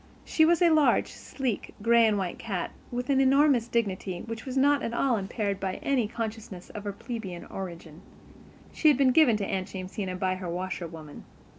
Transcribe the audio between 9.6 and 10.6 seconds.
Jamesina by her